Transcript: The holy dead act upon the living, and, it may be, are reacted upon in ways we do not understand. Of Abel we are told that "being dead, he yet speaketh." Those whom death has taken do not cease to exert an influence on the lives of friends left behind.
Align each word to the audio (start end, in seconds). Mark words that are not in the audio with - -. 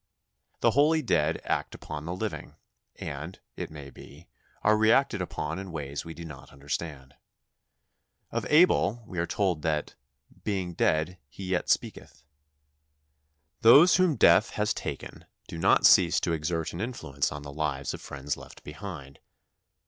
The 0.61 0.71
holy 0.71 1.03
dead 1.03 1.39
act 1.43 1.75
upon 1.75 2.05
the 2.05 2.15
living, 2.15 2.55
and, 2.95 3.39
it 3.55 3.69
may 3.69 3.91
be, 3.91 4.29
are 4.63 4.75
reacted 4.75 5.21
upon 5.21 5.59
in 5.59 5.71
ways 5.71 6.03
we 6.03 6.15
do 6.15 6.25
not 6.25 6.51
understand. 6.51 7.13
Of 8.31 8.43
Abel 8.49 9.03
we 9.05 9.19
are 9.19 9.27
told 9.27 9.61
that 9.61 9.93
"being 10.43 10.73
dead, 10.73 11.19
he 11.29 11.45
yet 11.49 11.69
speaketh." 11.69 12.23
Those 13.61 13.97
whom 13.97 14.15
death 14.15 14.49
has 14.57 14.73
taken 14.73 15.25
do 15.47 15.59
not 15.59 15.85
cease 15.85 16.19
to 16.21 16.33
exert 16.33 16.73
an 16.73 16.81
influence 16.81 17.31
on 17.31 17.43
the 17.43 17.53
lives 17.53 17.93
of 17.93 18.01
friends 18.01 18.35
left 18.35 18.63
behind. 18.63 19.19